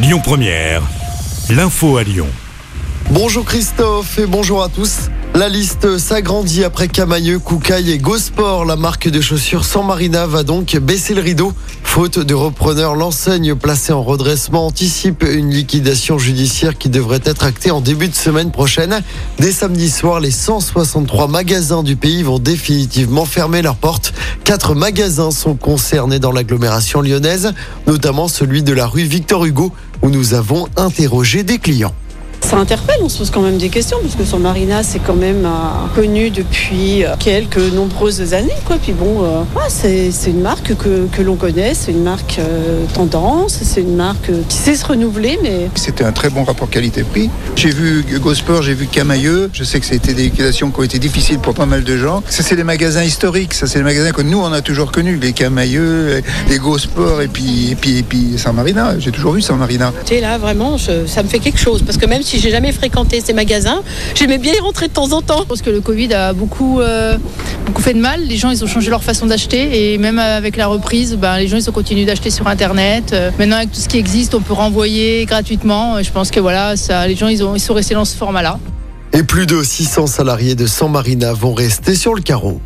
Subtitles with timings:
[0.00, 0.80] Lyon Première,
[1.50, 2.28] l'info à Lyon.
[3.10, 5.10] Bonjour Christophe et bonjour à tous.
[5.34, 8.64] La liste s'agrandit après Camailleux, Koukaï et Gosport.
[8.64, 11.52] La marque de chaussures San Marina va donc baisser le rideau.
[11.82, 17.70] Faute de repreneur, l'enseigne placée en redressement anticipe une liquidation judiciaire qui devrait être actée
[17.70, 19.00] en début de semaine prochaine.
[19.38, 24.12] Dès samedi soir, les 163 magasins du pays vont définitivement fermer leurs portes.
[24.44, 27.52] Quatre magasins sont concernés dans l'agglomération lyonnaise,
[27.86, 29.72] notamment celui de la rue Victor Hugo
[30.02, 31.94] où nous avons interrogé des clients.
[32.48, 35.14] Ça interpelle, on se pose quand même des questions, parce que San Marina, c'est quand
[35.14, 35.50] même euh,
[35.94, 38.56] connu depuis euh, quelques nombreuses années.
[38.64, 38.76] Quoi.
[38.82, 42.38] Puis bon, euh, ouais, c'est, c'est une marque que, que l'on connaît, c'est une marque
[42.38, 46.70] euh, tendance, c'est une marque qui sait se renouveler, mais C'était un très bon rapport
[46.70, 47.28] qualité-prix.
[47.54, 49.50] J'ai vu Gosport, j'ai vu Camailleux.
[49.52, 52.22] Je sais que c'était des liquidations qui ont été difficiles pour pas mal de gens.
[52.30, 53.52] Ça, c'est des magasins historiques.
[53.52, 55.18] Ça, c'est des magasins que nous, on a toujours connus.
[55.20, 58.98] Les Camailleux, les Gosport et puis, et puis, et puis San Marina.
[58.98, 59.92] J'ai toujours vu San Marina.
[60.06, 61.82] tu sais, là, vraiment, je- ça me fait quelque chose.
[61.84, 63.82] Parce que même si j'ai jamais fréquenté ces magasins,
[64.14, 65.40] j'aimais bien y rentrer de temps en temps.
[65.40, 67.16] Je pense que le Covid a beaucoup, euh,
[67.66, 68.22] beaucoup fait de mal.
[68.22, 69.92] Les gens, ils ont changé leur façon d'acheter.
[69.92, 73.12] Et même avec la reprise, ben, les gens, ils ont continué d'acheter sur Internet.
[73.12, 75.96] Euh, maintenant, avec tout ce qui existe, on peut renvoyer gratuitement.
[75.96, 78.16] Euh, Je pense que voilà, ça, les gens, ils, ont, ils sont restés dans ce
[78.16, 78.58] format-là.
[79.12, 82.60] Et plus de 600 salariés de San Marina vont rester sur le carreau.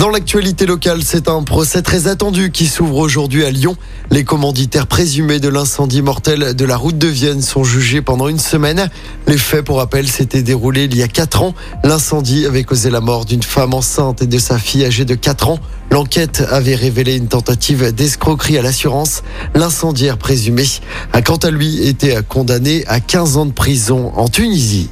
[0.00, 3.76] Dans l'actualité locale, c'est un procès très attendu qui s'ouvre aujourd'hui à Lyon.
[4.10, 8.38] Les commanditaires présumés de l'incendie mortel de la route de Vienne sont jugés pendant une
[8.38, 8.88] semaine.
[9.26, 11.54] Les faits, pour rappel, s'étaient déroulés il y a 4 ans.
[11.84, 15.50] L'incendie avait causé la mort d'une femme enceinte et de sa fille âgée de 4
[15.50, 15.58] ans.
[15.90, 19.22] L'enquête avait révélé une tentative d'escroquerie à l'assurance.
[19.54, 20.64] L'incendiaire présumé
[21.12, 24.88] a quant à lui été condamné à 15 ans de prison en Tunisie.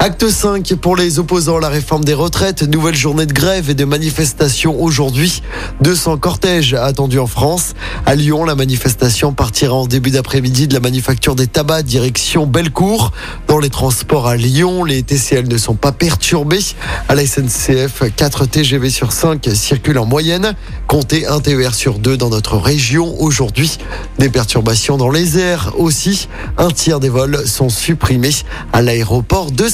[0.00, 2.62] Acte 5 pour les opposants à la réforme des retraites.
[2.62, 5.42] Nouvelle journée de grève et de manifestation aujourd'hui.
[5.80, 7.74] 200 cortèges attendus en France.
[8.06, 13.10] À Lyon, la manifestation partira en début d'après-midi de la manufacture des tabacs direction Bellecour.
[13.48, 16.64] Dans les transports à Lyon, les TCL ne sont pas perturbés.
[17.08, 20.54] À la SNCF, 4 TGV sur 5 circulent en moyenne.
[20.86, 23.78] Comptez un TER sur 2 dans notre région aujourd'hui.
[24.20, 26.28] Des perturbations dans les airs aussi.
[26.56, 28.30] Un tiers des vols sont supprimés
[28.72, 29.68] à l'aéroport de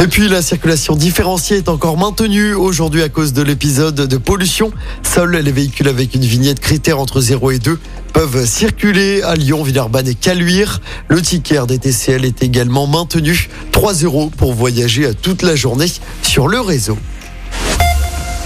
[0.00, 4.70] Et puis la circulation différenciée est encore maintenue aujourd'hui à cause de l'épisode de pollution.
[5.02, 7.80] Seuls les véhicules avec une vignette critère entre 0 et 2
[8.12, 10.80] peuvent circuler à Lyon, Villeurbanne et Caluire.
[11.08, 13.48] Le ticket des TCL est également maintenu.
[13.72, 15.90] 3 euros pour voyager toute la journée
[16.22, 16.96] sur le réseau.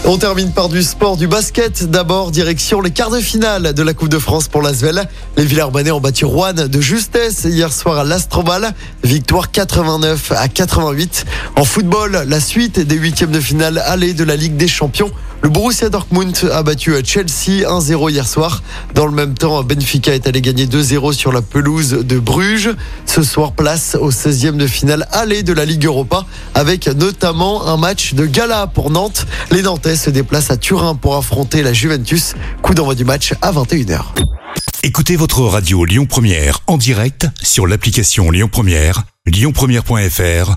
[0.04, 1.88] On termine par du sport, du basket.
[1.88, 5.06] D'abord, direction les quarts de finale de la Coupe de France pour l'Asvel.
[5.36, 8.74] Les Villarbannais ont battu Rouen de justesse hier soir à l'Astrobal.
[9.04, 11.24] Victoire 89 à 88.
[11.54, 15.12] En football, la suite des huitièmes de finale aller de la Ligue des Champions.
[15.42, 18.62] Le Borussia Dortmund a battu Chelsea 1-0 hier soir.
[18.94, 22.70] Dans le même temps, Benfica est allé gagner 2-0 sur la pelouse de Bruges.
[23.06, 27.76] Ce soir, place au 16e de finale aller de la Ligue Europa avec notamment un
[27.76, 29.26] match de gala pour Nantes.
[29.50, 32.34] Les Nantais se déplacent à Turin pour affronter la Juventus.
[32.62, 34.00] Coup d'envoi du match à 21h.
[34.84, 40.56] Écoutez votre radio Lyon Première en direct sur l'application Lyon Première, lyonpremière.fr